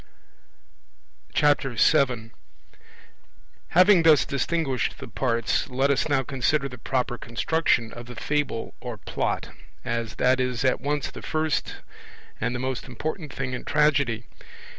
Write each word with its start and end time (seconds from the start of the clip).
7 1.35 2.31
Having 3.67 4.01
thus 4.01 4.25
distinguished 4.25 4.97
the 4.97 5.07
parts, 5.07 5.69
let 5.69 5.91
us 5.91 6.09
now 6.09 6.23
consider 6.23 6.67
the 6.67 6.79
proper 6.79 7.19
construction 7.19 7.93
of 7.93 8.07
the 8.07 8.15
Fable 8.15 8.73
or 8.79 8.97
Plot, 8.97 9.49
as 9.85 10.15
that 10.15 10.39
is 10.39 10.65
at 10.65 10.81
once 10.81 11.11
the 11.11 11.21
first 11.21 11.75
and 12.39 12.55
the 12.55 12.59
most 12.59 12.85
important 12.87 13.31
thing 13.31 13.53
in 13.53 13.63
Tragedy. 13.63 14.25